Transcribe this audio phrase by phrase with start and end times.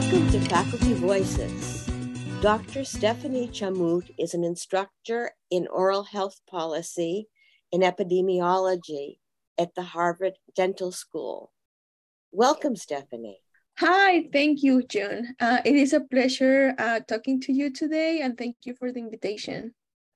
[0.00, 1.86] Welcome to Faculty Voices.
[2.40, 2.84] Dr.
[2.84, 7.28] Stephanie Chamut is an instructor in oral health policy
[7.70, 9.18] and epidemiology
[9.58, 11.52] at the Harvard Dental School.
[12.32, 13.40] Welcome, Stephanie.
[13.78, 15.34] Hi, thank you, June.
[15.38, 19.00] Uh, it is a pleasure uh, talking to you today, and thank you for the
[19.00, 19.74] invitation.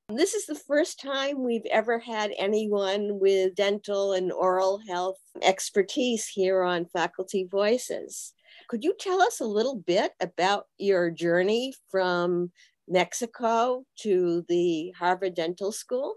[0.09, 6.27] This is the first time we've ever had anyone with dental and oral health expertise
[6.27, 8.33] here on Faculty Voices.
[8.75, 12.51] Could you tell us a little bit about your journey from
[12.89, 16.17] Mexico to the Harvard Dental School?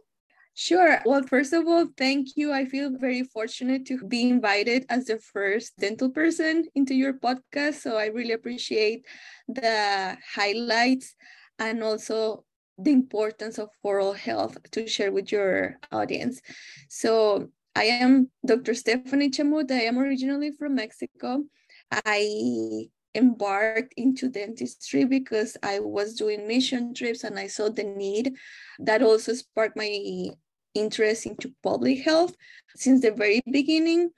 [0.55, 0.99] Sure.
[1.05, 2.51] Well, first of all, thank you.
[2.51, 7.75] I feel very fortunate to be invited as the first dental person into your podcast.
[7.75, 9.05] So I really appreciate
[9.47, 11.13] the highlights
[11.59, 12.43] and also
[12.79, 16.41] the importance of oral health to share with your audience.
[16.89, 18.73] So I am Dr.
[18.73, 19.69] Stephanie Chamut.
[19.69, 21.43] I am originally from Mexico.
[21.91, 28.35] I embarked into dentistry because I was doing mission trips and I saw the need.
[28.79, 30.29] That also sparked my
[30.75, 32.35] interest into public health
[32.75, 34.11] since the very beginning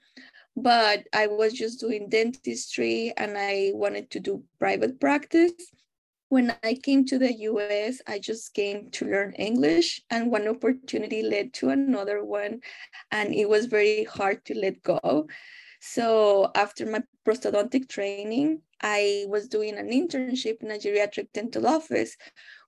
[0.56, 5.52] but i was just doing dentistry and i wanted to do private practice
[6.28, 11.22] when i came to the us i just came to learn english and one opportunity
[11.22, 12.60] led to another one
[13.10, 15.26] and it was very hard to let go
[15.80, 22.16] so after my prosthodontic training i was doing an internship in a geriatric dental office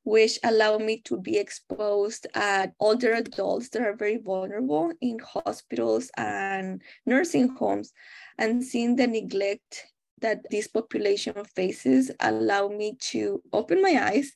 [0.04, 6.10] which allowed me to be exposed at older adults that are very vulnerable in hospitals
[6.16, 7.92] and nursing homes
[8.38, 9.86] and seeing the neglect
[10.20, 14.32] that this population faces allowed me to open my eyes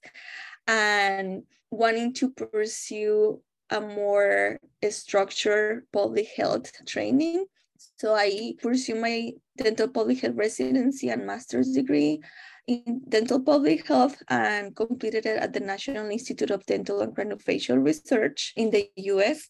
[0.66, 4.58] and wanting to pursue a more
[4.90, 7.46] structured public health training.
[7.96, 12.20] So I pursue my dental public health residency and master's degree
[12.66, 17.82] in dental public health and completed it at the National Institute of Dental and Craniofacial
[17.82, 19.48] Research in the US.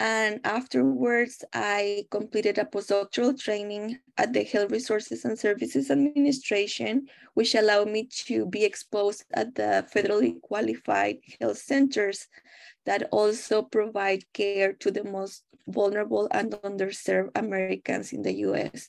[0.00, 7.56] And afterwards, I completed a postdoctoral training at the Health Resources and Services Administration, which
[7.56, 12.28] allowed me to be exposed at the federally qualified health centers
[12.88, 18.88] that also provide care to the most vulnerable and underserved Americans in the US.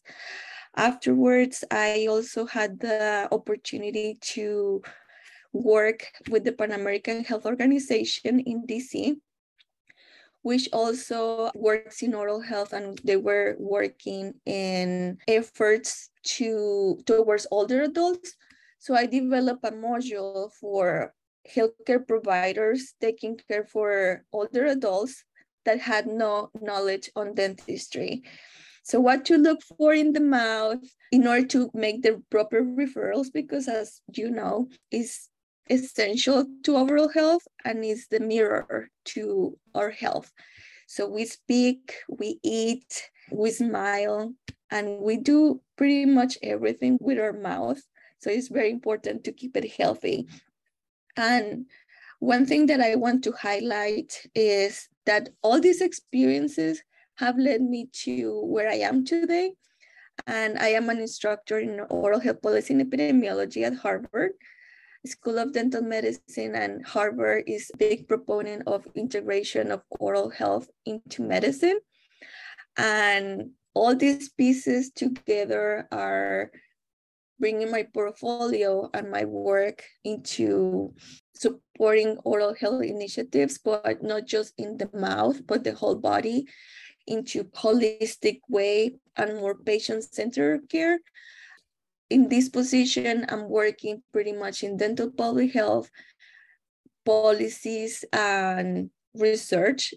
[0.77, 4.81] Afterwards, I also had the opportunity to
[5.51, 9.19] work with the Pan American Health Organization in DC,
[10.43, 17.81] which also works in oral health and they were working in efforts to towards older
[17.81, 18.31] adults.
[18.79, 21.13] So I developed a module for
[21.53, 25.23] healthcare providers taking care for older adults
[25.65, 28.23] that had no knowledge on dentistry.
[28.83, 33.27] So what to look for in the mouth in order to make the proper referrals,
[33.31, 35.27] because as you know, is
[35.69, 40.31] essential to overall health and is the mirror to our health.
[40.87, 44.33] So we speak, we eat, we smile,
[44.71, 47.81] and we do pretty much everything with our mouth.
[48.19, 50.27] So it's very important to keep it healthy.
[51.19, 51.65] And
[52.19, 56.81] one thing that I want to highlight is that all these experiences
[57.15, 59.51] have led me to where I am today.
[60.27, 64.31] And I am an instructor in oral health policy and epidemiology at Harvard
[65.05, 66.55] School of Dental Medicine.
[66.55, 71.79] And Harvard is a big proponent of integration of oral health into medicine.
[72.77, 76.51] And all these pieces together are
[77.39, 80.93] bringing my portfolio and my work into
[81.33, 86.45] supporting oral health initiatives, but not just in the mouth, but the whole body
[87.07, 90.99] into holistic way and more patient-centered care.
[92.09, 95.89] In this position, I'm working pretty much in dental public health,
[97.05, 99.93] policies, and research.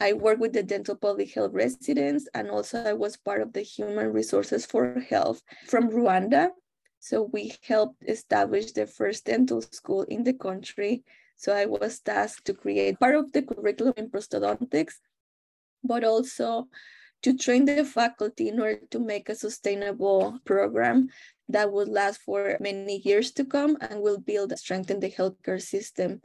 [0.00, 3.60] I work with the dental public health residents, and also I was part of the
[3.60, 6.50] Human Resources for Health from Rwanda.
[7.00, 11.02] So we helped establish the first dental school in the country.
[11.36, 15.00] So I was tasked to create part of the curriculum in prosthodontics
[15.82, 16.68] but also
[17.22, 21.08] to train the faculty in order to make a sustainable program
[21.48, 25.60] that would last for many years to come and will build and strengthen the healthcare
[25.60, 26.20] system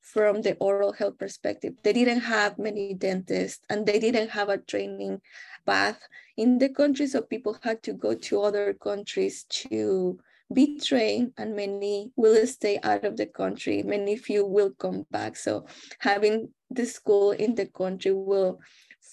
[0.00, 1.74] from the oral health perspective.
[1.82, 5.20] They didn't have many dentists and they didn't have a training
[5.66, 6.00] path
[6.36, 10.18] in the country, so people had to go to other countries to
[10.52, 13.82] be trained and many will stay out of the country.
[13.82, 15.36] Many few will come back.
[15.36, 15.66] So
[15.98, 18.58] having the school in the country will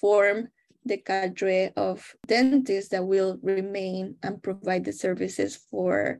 [0.02, 0.50] form
[0.88, 6.20] the cadre of dentists that will remain and provide the services for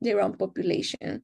[0.00, 1.22] their own population.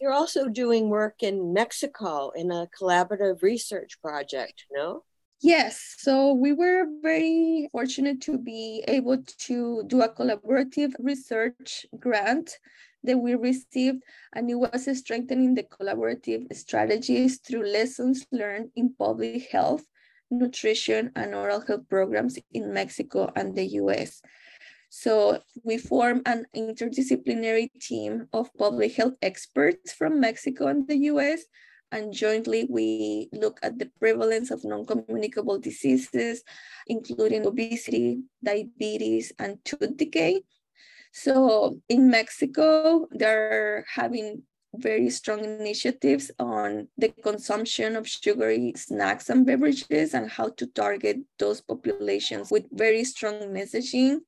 [0.00, 5.04] You're also doing work in Mexico in a collaborative research project, no?
[5.42, 12.58] Yes, so we were very fortunate to be able to do a collaborative research grant
[13.04, 14.02] that we received,
[14.34, 19.84] and it was strengthening the collaborative strategies through lessons learned in public health,
[20.30, 24.22] nutrition, and oral health programs in Mexico and the US.
[24.88, 31.44] So we form an interdisciplinary team of public health experts from Mexico and the US
[31.92, 36.42] and jointly we look at the prevalence of non-communicable diseases,
[36.86, 40.42] including obesity, diabetes, and tooth decay.
[41.12, 44.42] So in Mexico, they're having
[44.74, 51.18] very strong initiatives on the consumption of sugary snacks and beverages and how to target
[51.38, 54.18] those populations with very strong messaging.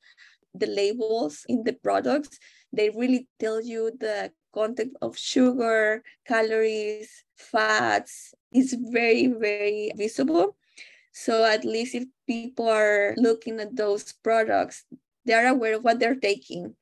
[0.54, 2.38] The labels in the products,
[2.72, 10.56] they really tell you the content of sugar, calories, fats is very, very visible.
[11.12, 14.84] So at least if people are looking at those products,
[15.24, 16.74] they are aware of what they're taking.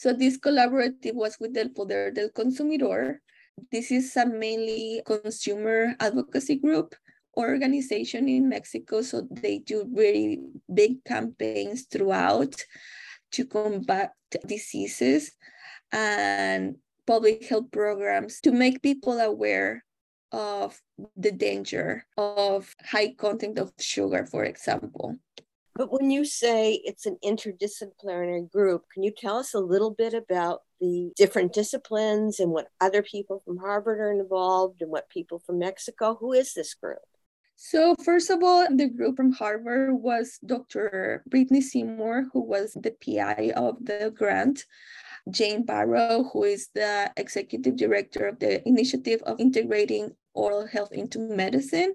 [0.00, 3.20] So this collaborative was with El Poder del Consumidor.
[3.70, 6.94] This is a mainly consumer advocacy group
[7.36, 9.02] organization in Mexico.
[9.02, 10.40] So they do very
[10.72, 12.64] big campaigns throughout
[13.32, 14.12] to combat
[14.46, 15.32] diseases.
[15.92, 16.76] And
[17.06, 19.84] public health programs to make people aware
[20.32, 20.80] of
[21.14, 25.18] the danger of high content of sugar, for example.
[25.80, 30.12] But when you say it's an interdisciplinary group, can you tell us a little bit
[30.12, 35.38] about the different disciplines and what other people from Harvard are involved and what people
[35.38, 36.18] from Mexico?
[36.20, 36.98] Who is this group?
[37.56, 41.22] So, first of all, the group from Harvard was Dr.
[41.26, 44.66] Brittany Seymour, who was the PI of the grant.
[45.30, 51.18] Jane Barrow, who is the executive director of the Initiative of Integrating Oral Health into
[51.18, 51.94] Medicine.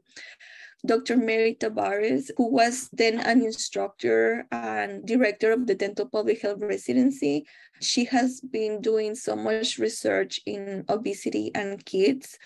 [0.86, 1.18] Dr.
[1.18, 7.46] Mary Tavares, who was then an instructor and director of the Dental Public Health Residency.
[7.82, 12.38] She has been doing so much research in obesity and kids,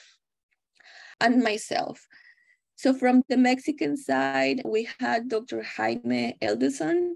[1.21, 2.07] and myself.
[2.75, 5.61] So from the Mexican side, we had Dr.
[5.61, 7.15] Jaime Edelson,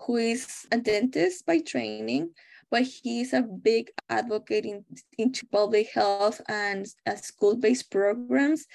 [0.00, 2.30] who is a dentist by training,
[2.70, 4.84] but he's a big advocate in,
[5.16, 8.66] into public health and uh, school-based programs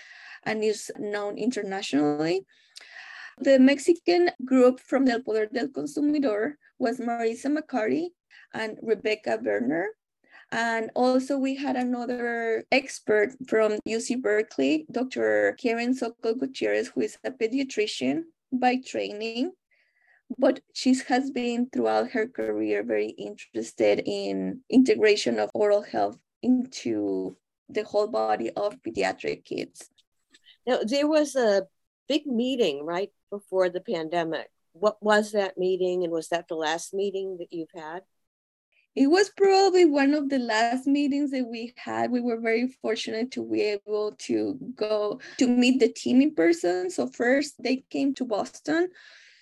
[0.43, 2.45] and is known internationally.
[3.39, 8.09] The Mexican group from El Poder del Consumidor was Marisa Macari
[8.53, 9.87] and Rebecca Berner.
[10.51, 15.55] And also we had another expert from UC Berkeley, Dr.
[15.61, 19.51] Karen Sokal Gutierrez, who is a pediatrician by training
[20.37, 27.35] but she has been throughout her career very interested in integration of oral health into
[27.69, 29.89] the whole body of pediatric kids.
[30.85, 31.67] There was a
[32.07, 34.49] big meeting right before the pandemic.
[34.73, 38.03] What was that meeting, and was that the last meeting that you've had?
[38.95, 42.11] It was probably one of the last meetings that we had.
[42.11, 46.89] We were very fortunate to be able to go to meet the team in person.
[46.89, 48.89] So, first, they came to Boston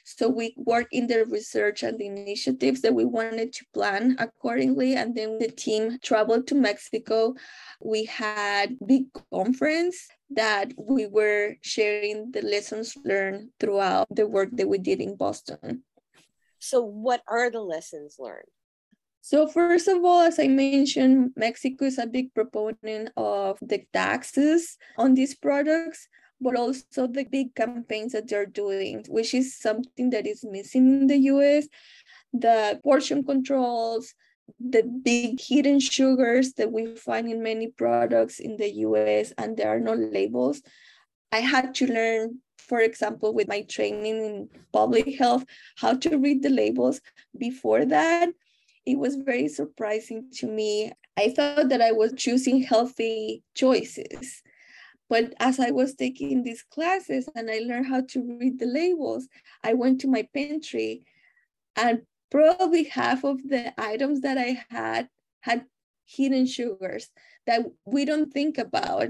[0.07, 4.95] so we worked in the research and the initiatives that we wanted to plan accordingly.
[4.95, 7.35] And then the team traveled to Mexico.
[7.81, 14.69] We had big conference that we were sharing the lessons learned throughout the work that
[14.69, 15.83] we did in Boston.
[16.59, 18.47] So what are the lessons learned?
[19.19, 24.77] So first of all, as I mentioned, Mexico is a big proponent of the taxes
[24.97, 26.07] on these products
[26.39, 31.08] but also the big campaigns that they're doing, which is something that is missing in
[31.08, 31.67] the US.
[32.34, 34.13] The portion controls,
[34.60, 39.70] the big hidden sugars that we find in many products in the US, and there
[39.70, 40.62] are no labels.
[41.32, 45.46] I had to learn, for example, with my training in public health,
[45.77, 47.01] how to read the labels.
[47.38, 48.29] Before that,
[48.86, 50.94] it was very surprising to me.
[51.17, 54.44] I thought that I was choosing healthy choices
[55.09, 59.27] but as I was taking these classes and I learned how to read the labels,
[59.63, 61.03] I went to my pantry
[61.75, 65.09] and probably half of the items that I had
[65.41, 65.65] had
[66.05, 67.09] hidden sugars
[67.45, 69.07] that we don't think about.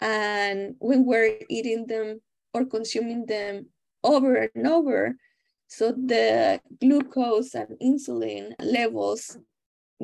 [0.00, 2.20] And when we're eating them
[2.52, 3.66] or consuming them
[4.04, 5.16] over and over,
[5.66, 9.36] so the glucose and insulin levels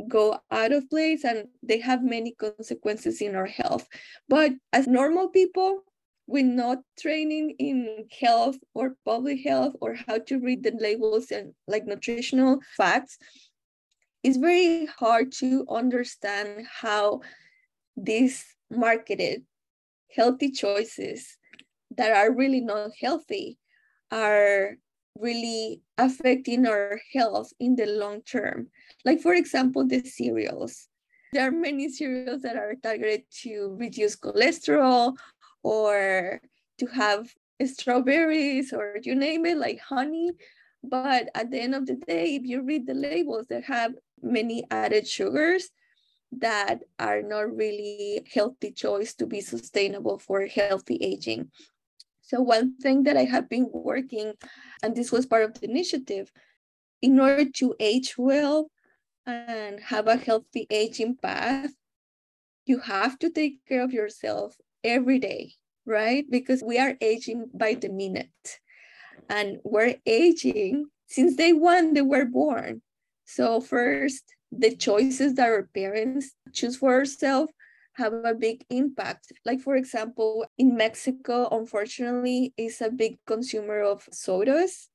[0.09, 3.87] go out of place and they have many consequences in our health.
[4.29, 5.85] But as normal people,
[6.27, 11.53] with not training in health or public health or how to read the labels and
[11.69, 13.19] like nutritional facts,
[14.23, 17.21] it's very hard to understand how
[17.97, 19.45] these marketed
[20.17, 21.37] healthy choices
[21.97, 23.59] that are really not healthy
[24.11, 24.77] are
[25.19, 28.69] really affecting our health in the long term.
[29.05, 30.89] Like, for example, the cereals.
[31.33, 35.17] There are many cereals that are targeted to reduce cholesterol
[35.63, 36.41] or
[36.79, 37.33] to have
[37.65, 40.33] strawberries or you name it, like honey.
[40.83, 44.65] But at the end of the day, if you read the labels, they have many
[44.71, 45.71] added sugars
[46.33, 51.51] that are not really healthy choice to be sustainable for healthy aging.
[52.27, 54.33] So one thing that I have been working,
[54.83, 56.33] and this was part of the initiative,
[57.03, 58.71] in order to age well
[59.27, 61.73] and have a healthy aging path,
[62.65, 65.53] you have to take care of yourself every day,
[65.85, 66.25] right?
[66.31, 68.61] Because we are aging by the minute.
[69.29, 72.81] And we're aging since day one that we're born.
[73.27, 77.53] So first, the choices that our parents choose for ourselves
[77.97, 79.33] have a big impact.
[79.45, 84.89] Like for example, in Mexico, unfortunately, is a big consumer of sodas.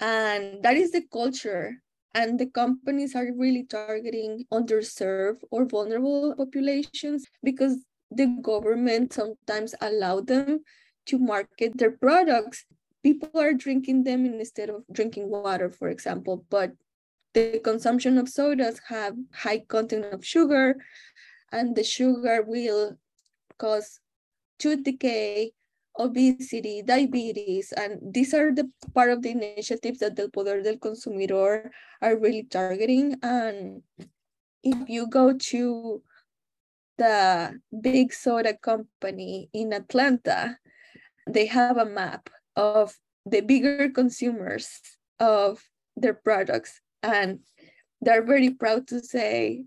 [0.00, 1.82] And that is the culture.
[2.14, 7.78] And the companies are really targeting underserved or vulnerable populations because
[8.10, 10.60] the government sometimes allow them
[11.06, 12.64] to market their products.
[13.02, 16.72] People are drinking them instead of drinking water, for example, but
[17.34, 20.76] the consumption of sodas have high content of sugar
[21.52, 22.96] and the sugar will
[23.58, 24.00] cause
[24.58, 25.52] tooth decay,
[25.98, 31.70] obesity, diabetes, and these are the part of the initiatives that the Poder del Consumidor
[32.00, 33.16] are really targeting.
[33.22, 33.82] And
[34.64, 36.02] if you go to
[36.98, 40.58] the big soda company in Atlanta,
[41.26, 42.94] they have a map of
[43.26, 44.80] the bigger consumers
[45.20, 45.62] of
[45.96, 47.40] their products and
[48.00, 49.64] they're very proud to say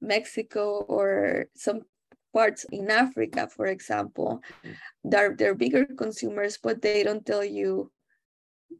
[0.00, 1.82] Mexico or some
[2.34, 4.42] parts in Africa, for example,
[5.04, 7.90] they're, they're bigger consumers, but they don't tell you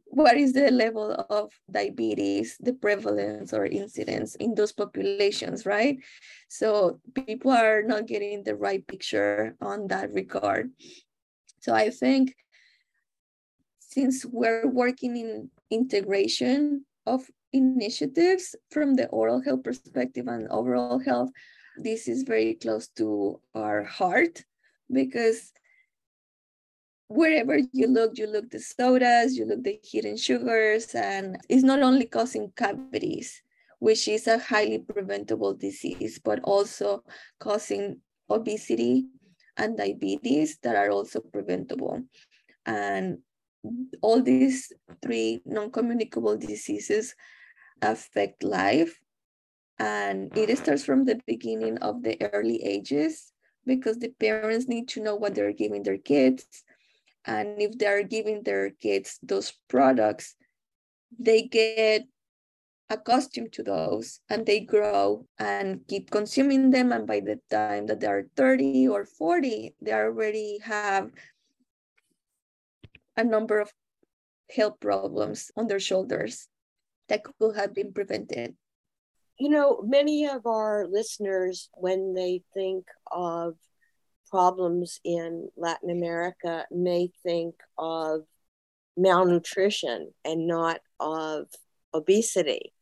[0.05, 5.97] what is the level of diabetes, the prevalence or incidence in those populations, right?
[6.47, 10.71] So people are not getting the right picture on that regard.
[11.59, 12.35] So I think
[13.79, 21.29] since we're working in integration of initiatives from the oral health perspective and overall health,
[21.77, 24.43] this is very close to our heart
[24.91, 25.51] because
[27.07, 31.81] wherever you look, you look the sodas, you look the hidden sugars, and it's not
[31.81, 33.41] only causing cavities,
[33.79, 37.03] which is a highly preventable disease, but also
[37.39, 39.05] causing obesity
[39.57, 42.01] and diabetes that are also preventable.
[42.65, 43.19] And
[44.01, 47.15] all these three non-communicable diseases
[47.81, 48.99] affect life.
[49.77, 50.63] And it mm-hmm.
[50.63, 53.31] starts from the beginning of the early ages
[53.65, 56.45] because the parents need to know what they're giving their kids.
[57.25, 60.35] And if they're giving their kids those products,
[61.17, 62.03] they get
[62.89, 66.91] accustomed to those and they grow and keep consuming them.
[66.91, 71.11] And by the time that they are 30 or 40, they already have
[73.15, 73.71] a number of
[74.49, 76.48] health problems on their shoulders
[77.09, 78.55] that could have been prevented.
[79.37, 83.55] You know, many of our listeners, when they think of
[84.29, 88.21] problems in Latin America, may think of
[88.97, 91.47] malnutrition and not of
[91.93, 92.73] obesity.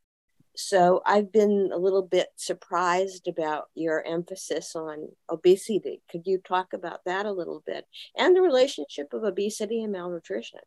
[0.56, 6.02] So I've been a little bit surprised about your emphasis on obesity.
[6.10, 7.86] Could you talk about that a little bit
[8.18, 10.62] and the relationship of obesity and malnutrition?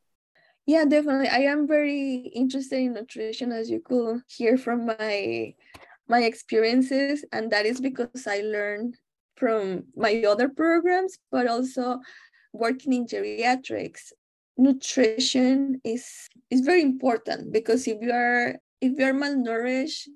[0.70, 1.26] Yeah, definitely.
[1.26, 5.54] I am very interested in nutrition, as you could hear from my
[6.06, 8.94] my experiences, and that is because I learned
[9.34, 11.98] from my other programs, but also
[12.52, 14.12] working in geriatrics.
[14.58, 16.06] Nutrition is
[16.54, 20.06] is very important because if you are if you're malnourished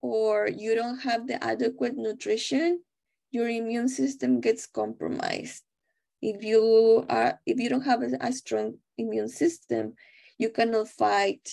[0.00, 2.80] or you don't have the adequate nutrition,
[3.36, 5.67] your immune system gets compromised.
[6.20, 9.94] If you are if you don't have a, a strong immune system,
[10.38, 11.48] you cannot fight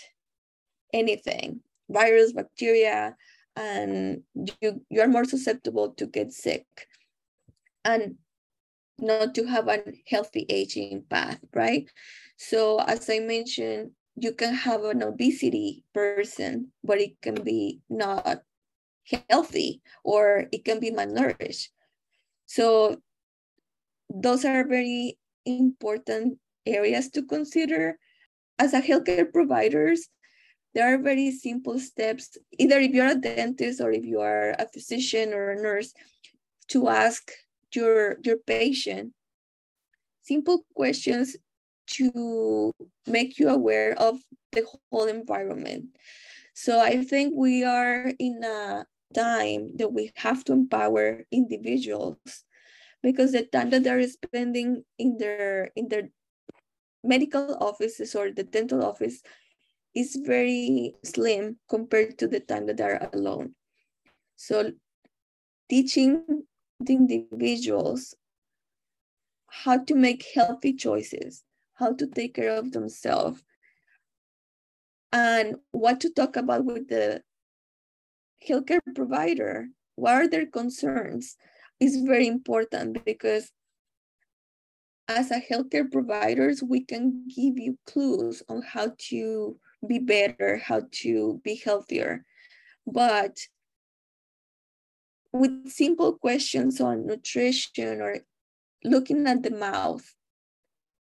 [0.94, 3.16] anything, virus, bacteria,
[3.56, 4.24] and
[4.62, 6.66] you, you are more susceptible to get sick
[7.84, 8.16] and
[9.00, 11.90] not to have a healthy aging path, right?
[12.38, 18.44] So as I mentioned, you can have an obesity person, but it can be not
[19.30, 21.70] healthy or it can be malnourished.
[22.46, 23.02] So
[24.16, 27.98] those are very important areas to consider.
[28.58, 30.08] As a healthcare providers,
[30.74, 34.68] there are very simple steps, either if you're a dentist or if you are a
[34.74, 35.94] physician or a nurse,
[36.70, 37.32] to ask
[37.74, 39.14] your, your patient
[40.22, 41.36] simple questions
[41.88, 42.74] to
[43.06, 44.18] make you aware of
[44.54, 45.86] the whole environment.
[46.54, 52.45] So I think we are in a time that we have to empower individuals
[53.06, 56.10] because the time that they're spending in their in their
[57.04, 59.22] medical offices or the dental office
[59.94, 63.54] is very slim compared to the time that they're alone.
[64.38, 64.72] So
[65.70, 66.48] teaching
[66.80, 68.16] the individuals
[69.50, 71.44] how to make healthy choices,
[71.76, 73.44] how to take care of themselves,
[75.14, 77.22] and what to talk about with the
[78.42, 79.68] healthcare provider.
[79.96, 81.38] What are their concerns
[81.80, 83.52] is very important because
[85.08, 90.82] as a healthcare providers, we can give you clues on how to be better, how
[91.04, 92.26] to be healthier.
[92.88, 93.38] But
[95.32, 98.20] with simple questions on nutrition or
[98.84, 100.04] looking at the mouth,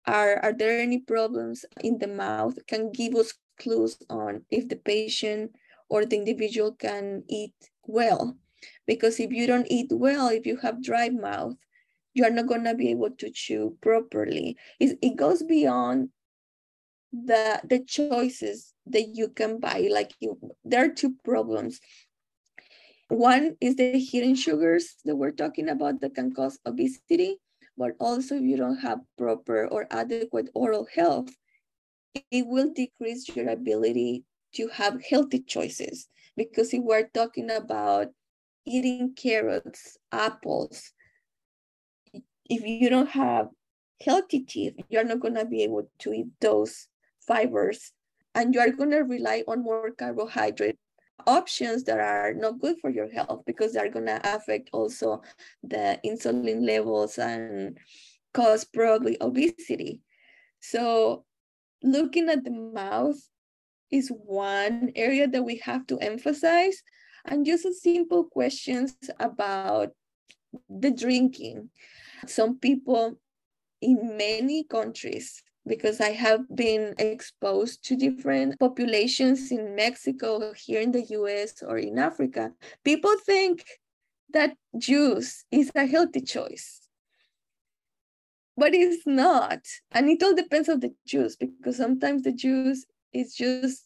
[0.05, 4.75] are, are there any problems in the mouth can give us clues on if the
[4.75, 5.51] patient
[5.89, 7.53] or the individual can eat
[7.85, 8.37] well.
[8.85, 11.55] Because if you don't eat well, if you have dry mouth,
[12.13, 14.57] you are not going to be able to chew properly.
[14.79, 16.09] It, it goes beyond
[17.11, 19.87] the, the choices that you can buy.
[19.91, 21.79] Like you, there are two problems.
[23.09, 27.37] One is the hidden sugars that we're talking about that can cause obesity,
[27.77, 31.29] but also if you don't have proper or adequate oral health,
[32.31, 36.07] it will decrease your ability to have healthy choices.
[36.35, 38.09] Because if we're talking about
[38.65, 40.91] eating carrots, apples,
[42.49, 43.47] if you don't have
[44.03, 46.87] healthy teeth, you're not going to be able to eat those
[47.27, 47.91] fibers.
[48.35, 50.77] And you are going to rely on more carbohydrate
[51.27, 55.21] options that are not good for your health because they're going to affect also
[55.63, 57.77] the insulin levels and
[58.33, 60.01] cause probably obesity.
[60.59, 61.25] So
[61.83, 63.17] looking at the mouth
[63.91, 66.81] is one area that we have to emphasize
[67.25, 69.89] and just a simple questions about
[70.69, 71.69] the drinking.
[72.25, 73.19] Some people
[73.81, 80.91] in many countries, because I have been exposed to different populations in Mexico, here in
[80.91, 82.51] the US, or in Africa,
[82.83, 83.63] people think
[84.33, 86.89] that juice is a healthy choice
[88.59, 93.33] but it's not and it all depends on the juice because sometimes the juice is
[93.33, 93.85] just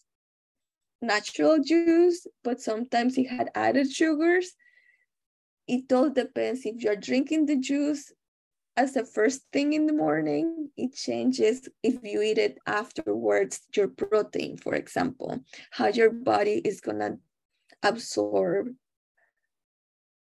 [1.04, 4.54] natural juice but sometimes it had added sugars.
[5.68, 6.66] It all depends.
[6.66, 8.12] If you're drinking the juice
[8.76, 13.88] as the first thing in the morning it changes if you eat it afterwards your
[13.88, 15.40] protein for example
[15.70, 17.20] how your body is going to
[17.84, 18.70] absorb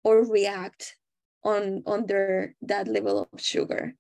[0.03, 0.97] or react
[1.45, 3.95] on under that level of sugar.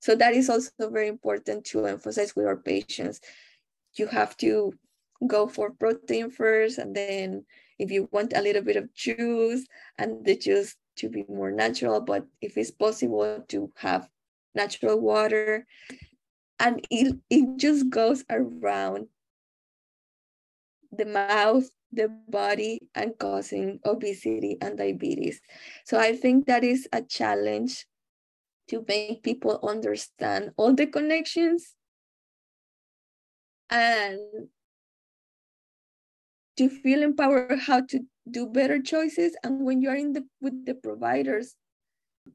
[0.00, 3.20] So that is also very important to emphasize with our patients.
[3.94, 4.74] You have to
[5.26, 7.44] go for protein first, and then
[7.78, 9.66] if you want a little bit of juice,
[9.98, 14.08] and the juice to be more natural, but if it's possible to have
[14.54, 15.66] natural water,
[16.58, 19.06] and it, it just goes around
[20.90, 25.40] the mouth, the body, and causing obesity and diabetes.
[25.84, 27.86] So I think that is a challenge
[28.68, 31.74] to make people understand all the connections
[33.70, 34.18] and
[36.56, 39.36] to feel empowered how to do better choices.
[39.42, 41.54] And when you're in the with the providers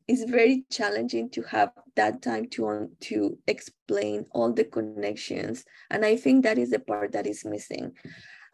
[0.08, 5.66] it's very challenging to have that time to to explain all the connections.
[5.90, 7.94] And i think that is the part that is missing.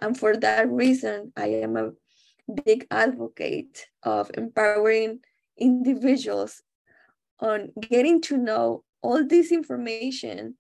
[0.02, 1.92] And for that reason i am a
[2.66, 5.20] big advocate of empowering
[5.58, 6.62] individuals
[7.40, 10.56] on getting to know all this information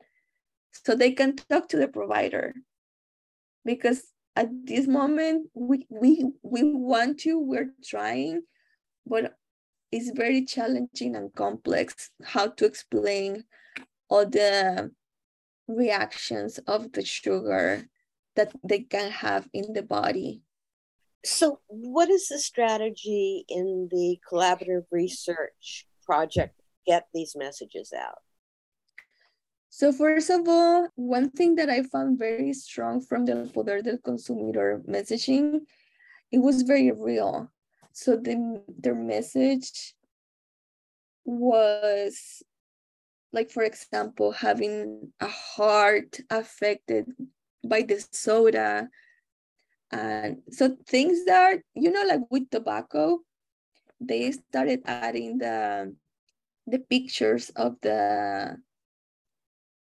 [0.71, 2.53] so they can talk to the provider.
[3.65, 4.03] Because
[4.37, 6.11] at this moment we we
[6.43, 8.41] we want to we're trying
[9.05, 9.33] but
[9.91, 13.43] it's very challenging and complex how to explain
[14.09, 14.91] all the
[15.67, 17.83] reactions of the sugar
[18.35, 20.41] that they can have in the body
[21.25, 28.19] so what is the strategy in the collaborative research project get these messages out?
[29.69, 33.97] So first of all, one thing that I found very strong from the Poder del
[33.97, 35.61] Consumidor messaging,
[36.31, 37.51] it was very real.
[37.91, 39.93] So the, their message
[41.25, 42.43] was
[43.33, 47.11] like, for example, having a heart affected
[47.63, 48.89] by the soda
[49.91, 53.19] And so things that, you know, like with tobacco,
[53.99, 55.95] they started adding the
[56.67, 58.57] the pictures of the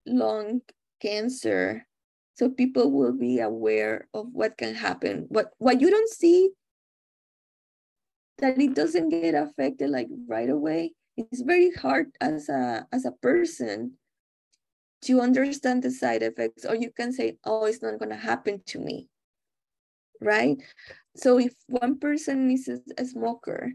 [0.07, 0.63] lung
[1.01, 1.87] cancer.
[2.35, 5.27] So people will be aware of what can happen.
[5.29, 6.51] What what you don't see
[8.39, 13.13] that it doesn't get affected like right away it's very hard as a as a
[13.23, 13.93] person
[15.03, 18.63] to understand the side effects or you can say oh it's not going to happen
[18.67, 19.09] to me
[20.23, 20.59] right?
[21.17, 23.73] So if one person is a smoker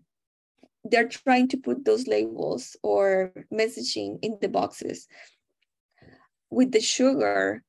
[0.87, 5.07] they're trying to put those labels or messaging in the boxes
[6.55, 7.61] with the sugar.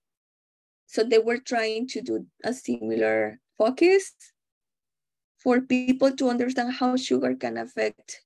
[0.86, 4.14] So they were trying to do a similar focus
[5.42, 8.22] for people to understand how sugar can affect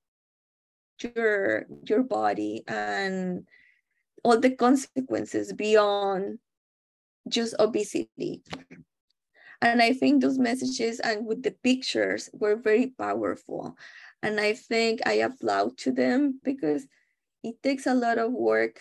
[1.01, 3.49] your your body and
[4.23, 6.39] all the consequences beyond
[7.27, 8.45] just obesity.
[9.63, 13.77] And i think those messages and with the pictures were very powerful.
[14.23, 16.85] And I think I applaud to them because
[17.43, 18.77] it takes a lot of work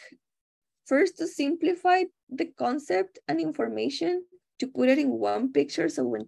[0.90, 4.26] first to simplify the concept and information
[4.58, 6.28] to put it in one picture so when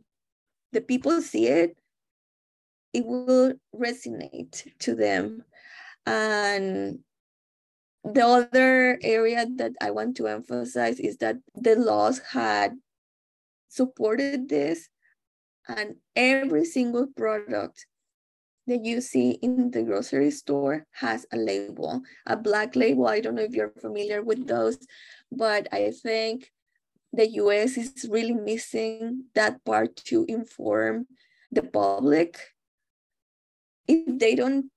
[0.72, 1.76] the people see it
[2.94, 5.44] it will resonate to them.
[6.06, 7.00] And
[8.04, 12.74] the other area that i want to emphasize is that the laws had
[13.70, 14.90] supported this
[15.68, 17.86] and every single product
[18.68, 23.08] that you see in the grocery store has a label, a black label.
[23.08, 24.78] I don't know if you're familiar with those,
[25.32, 26.52] but I think
[27.14, 31.08] the US is really missing that part to inform
[31.52, 32.40] the public.
[33.88, 34.70] If they don't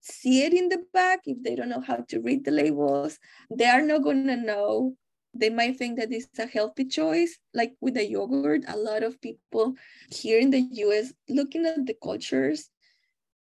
[0.00, 3.18] see it in the back, if they don't know how to read the labels,
[3.50, 4.94] they are not going to know.
[5.32, 8.64] They might think that it's a healthy choice, like with the yogurt.
[8.66, 9.74] A lot of people
[10.10, 12.70] here in the US looking at the cultures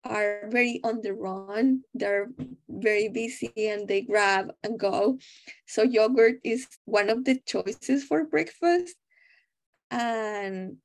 [0.05, 1.83] are very on the run.
[1.95, 2.29] They're
[2.69, 5.19] very busy and they grab and go.
[5.67, 8.95] So yogurt is one of the choices for breakfast.
[9.90, 10.77] And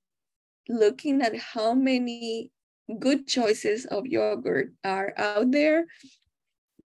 [0.67, 2.51] looking at how many
[2.99, 5.85] good choices of yogurt are out there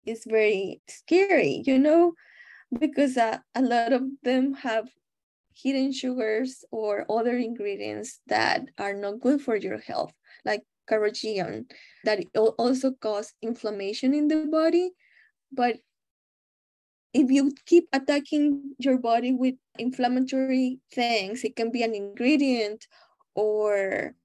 [0.05, 2.13] is very scary, you know,
[2.77, 4.89] because uh, a lot of them have
[5.53, 10.13] hidden sugars or other ingredients that are not good for your health,
[10.45, 11.65] like carrageenan
[12.03, 14.91] that also cause inflammation in the body.
[15.51, 15.77] But
[17.13, 22.87] if you keep attacking your body with inflammatory things, it can be an ingredient
[23.35, 24.15] or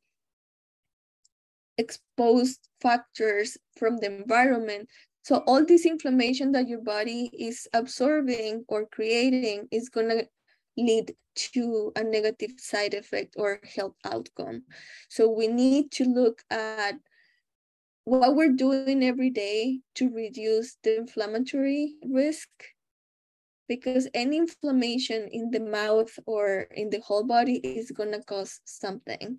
[1.77, 4.88] exposed factors from the environment.
[5.23, 10.27] So all this inflammation that your body is absorbing or creating is going to
[10.79, 14.62] lead to a negative side effect or health outcome.
[15.09, 16.95] So we need to look at
[18.05, 22.49] what we're doing every day to reduce the inflammatory risk
[23.69, 28.61] because any inflammation in the mouth or in the whole body is going to cause
[28.64, 29.38] something.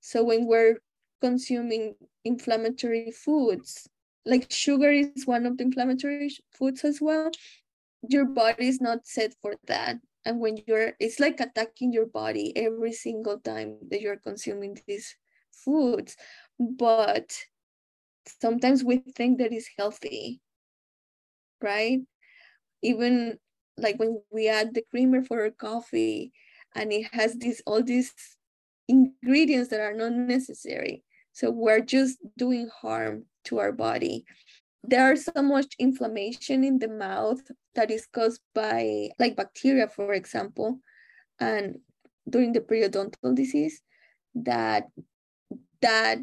[0.00, 0.78] So when we're
[1.20, 3.88] consuming inflammatory foods,
[4.24, 7.30] like sugar is one of the inflammatory foods as well,
[8.08, 12.52] your body is not set for that and when you're it's like attacking your body
[12.56, 15.16] every single time that you're consuming these
[15.52, 16.16] foods.
[16.58, 17.36] But
[18.40, 20.40] sometimes we think that is healthy
[21.64, 22.00] right?
[22.82, 23.38] Even
[23.76, 26.32] like when we add the creamer for our coffee
[26.76, 28.12] and it has these all these
[28.88, 31.02] ingredients that are not necessary.
[31.32, 34.24] So we're just doing harm to our body
[34.86, 37.40] there's so much inflammation in the mouth
[37.74, 40.78] that is caused by like bacteria, for example,
[41.40, 41.78] and
[42.28, 43.80] during the periodontal disease
[44.34, 44.88] that
[45.80, 46.18] that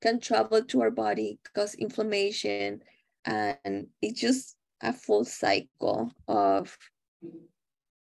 [0.00, 2.82] can travel to our body, cause inflammation,
[3.24, 6.76] and it's just a full cycle of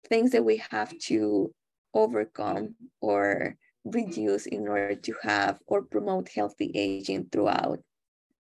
[0.08, 1.54] things that we have to
[1.94, 3.56] overcome or
[3.86, 7.80] reduce in order to have or promote healthy aging throughout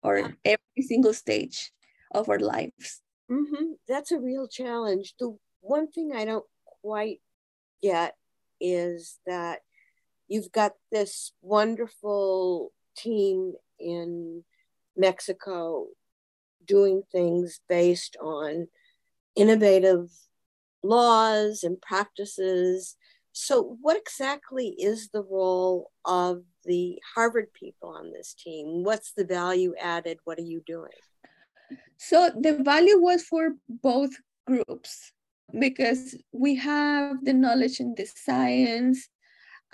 [0.02, 1.72] or every single stage
[2.12, 3.02] of our lives.
[3.30, 3.72] Mm-hmm.
[3.88, 5.14] That's a real challenge.
[5.18, 6.46] The one thing I don't
[6.82, 7.20] quite
[7.82, 8.14] get
[8.60, 9.60] is that
[10.28, 14.44] you've got this wonderful team in
[14.96, 15.86] Mexico
[16.64, 18.68] doing things based on
[19.34, 20.10] innovative
[20.82, 22.96] laws and practices.
[23.32, 28.84] So, what exactly is the role of the Harvard people on this team?
[28.84, 30.18] What's the value added?
[30.24, 30.90] What are you doing?
[31.96, 34.10] So the value was for both
[34.46, 35.12] groups
[35.58, 39.08] because we have the knowledge in the science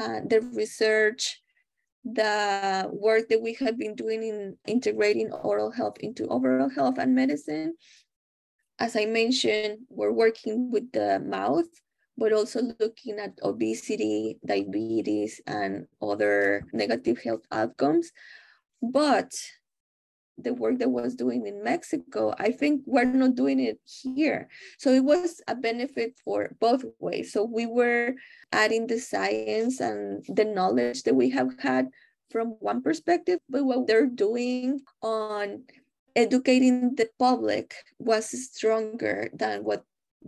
[0.01, 1.41] uh, the research,
[2.05, 7.15] the work that we have been doing in integrating oral health into overall health and
[7.15, 7.75] medicine.
[8.79, 11.67] As I mentioned, we're working with the mouth,
[12.19, 18.11] but also looking at obesity, diabetes, and other negative health outcomes.
[18.83, 19.33] But
[20.37, 24.49] the work that was doing in Mexico, I think we're not doing it here.
[24.79, 27.33] So it was a benefit for both ways.
[27.33, 28.15] So we were
[28.53, 31.89] adding the science and the knowledge that we have had
[32.31, 35.65] from one perspective, but what they're doing on
[36.15, 39.85] educating the public was stronger than what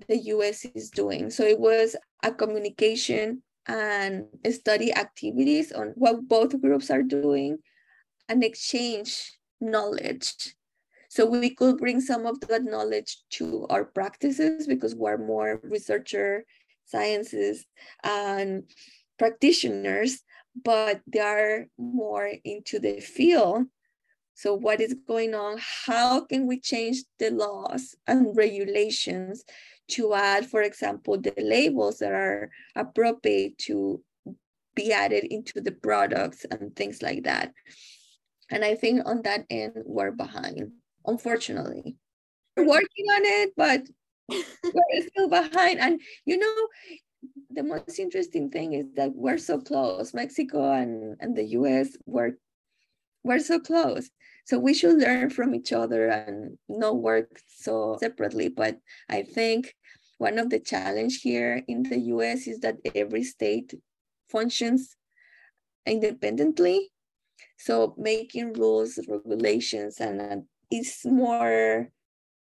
[0.08, 1.30] the US is doing.
[1.30, 7.58] So it was a communication and study activities on what both groups are doing
[8.28, 10.34] and exchange knowledge.
[11.08, 16.44] So we could bring some of that knowledge to our practices because we're more researcher
[16.86, 17.66] sciences
[18.04, 18.64] and
[19.18, 20.22] practitioners,
[20.64, 23.66] but they are more into the field.
[24.34, 25.58] So what is going on?
[25.60, 29.44] How can we change the laws and regulations
[29.90, 34.02] to add, for example, the labels that are appropriate to
[34.74, 37.52] be added into the products and things like that.
[38.50, 40.72] And I think on that end, we're behind,
[41.06, 41.96] unfortunately.
[42.56, 43.82] We're working on it, but
[44.28, 45.80] we're still behind.
[45.80, 46.68] And you know,
[47.50, 50.14] the most interesting thing is that we're so close.
[50.14, 52.32] Mexico and, and the US, we're,
[53.22, 54.10] we're so close.
[54.46, 58.48] So we should learn from each other and not work so separately.
[58.48, 59.74] But I think
[60.20, 63.74] one of the challenge here in the US is that every state
[64.28, 64.96] functions
[65.86, 66.90] independently
[67.60, 70.36] so making rules, regulations, and uh,
[70.70, 71.90] is more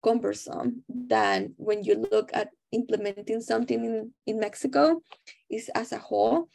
[0.04, 5.02] cumbersome than when you look at implementing something in, in Mexico
[5.50, 6.50] is as a whole.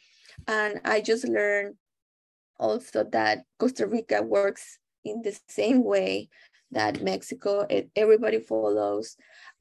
[0.47, 1.75] And I just learned
[2.57, 6.29] also that Costa Rica works in the same way
[6.71, 9.17] that Mexico, it, everybody follows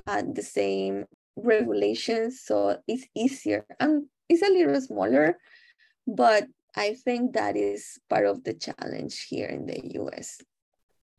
[0.06, 2.42] uh, the same regulations.
[2.44, 5.38] So it's easier and it's a little smaller,
[6.06, 10.38] but I think that is part of the challenge here in the US.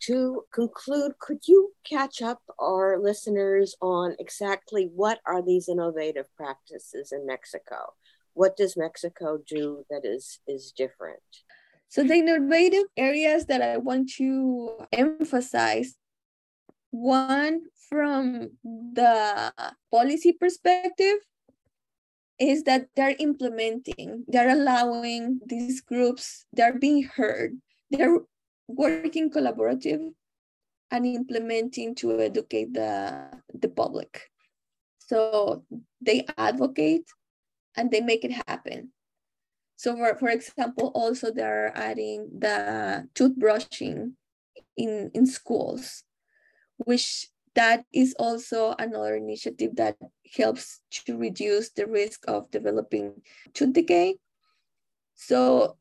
[0.08, 7.14] To conclude, could you catch up our listeners on exactly what are these innovative practices
[7.14, 7.94] in Mexico?
[8.34, 11.22] What does Mexico do that is, is different?
[11.88, 15.96] So, the innovative areas that I want to emphasize
[16.90, 19.54] one from the
[19.92, 21.18] policy perspective
[22.40, 27.58] is that they're implementing, they're allowing these groups, they're being heard,
[27.92, 28.20] they're
[28.68, 30.12] working collaborative
[30.92, 34.30] and implementing to educate the, the public.
[35.00, 35.64] So
[36.02, 37.06] they advocate
[37.76, 38.90] and they make it happen.
[39.76, 44.14] So for, for example, also they're adding the toothbrushing
[44.78, 46.04] in, in schools,
[46.78, 49.98] which that is also another initiative that
[50.36, 53.22] helps to reduce the risk of developing
[53.54, 54.18] tooth decay.
[55.16, 55.78] So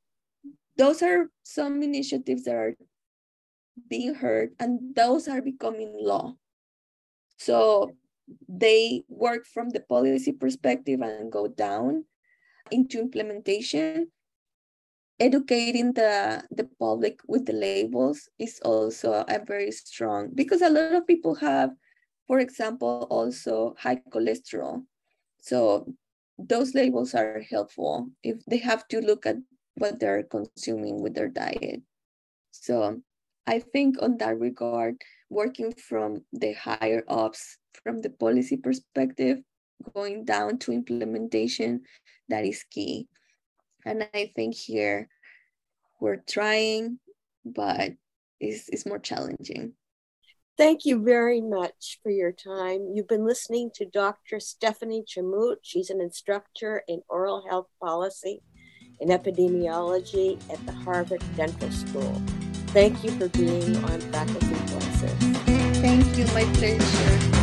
[0.76, 2.74] those are some initiatives that are
[3.88, 6.34] being heard and those are becoming law.
[7.38, 7.92] So
[8.48, 12.04] they work from the policy perspective and go down
[12.70, 14.08] into implementation
[15.22, 20.98] educating the the public with the labels is also a very strong because a lot
[20.98, 21.70] of people have
[22.26, 24.82] for example also high cholesterol.
[25.38, 25.86] So
[26.38, 29.36] those labels are helpful if they have to look at
[29.78, 31.82] what they're consuming with their diet.
[32.50, 33.00] So
[33.46, 34.94] i think on that regard
[35.30, 39.42] working from the higher ups from the policy perspective
[39.94, 41.82] going down to implementation
[42.28, 43.08] that is key.
[43.84, 45.08] And I think here
[46.02, 46.98] we're trying,
[47.44, 47.92] but
[48.40, 49.74] it's, it's more challenging.
[50.58, 52.88] Thank you very much for your time.
[52.92, 54.40] You've been listening to Dr.
[54.40, 55.56] Stephanie Chamut.
[55.62, 58.42] She's an instructor in oral health policy
[59.00, 62.20] and epidemiology at the Harvard Dental School.
[62.68, 65.12] Thank you for being on Faculty Voices.
[65.78, 67.41] Thank you, my pleasure.